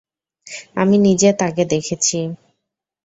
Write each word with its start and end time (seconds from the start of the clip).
আমি 0.75 0.95
নিজে 0.99 1.29
তাকে 1.33 1.63
দেখেছি। 1.65 2.19